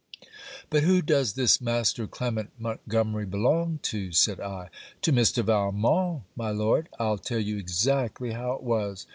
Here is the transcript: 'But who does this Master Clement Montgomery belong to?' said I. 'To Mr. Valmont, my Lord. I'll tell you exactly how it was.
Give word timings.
'But 0.71 0.81
who 0.81 1.03
does 1.03 1.33
this 1.33 1.61
Master 1.61 2.07
Clement 2.07 2.49
Montgomery 2.57 3.27
belong 3.27 3.77
to?' 3.83 4.11
said 4.11 4.39
I. 4.39 4.69
'To 5.03 5.11
Mr. 5.13 5.43
Valmont, 5.43 6.23
my 6.35 6.49
Lord. 6.49 6.89
I'll 6.97 7.19
tell 7.19 7.37
you 7.37 7.59
exactly 7.59 8.31
how 8.31 8.53
it 8.53 8.63
was. 8.63 9.05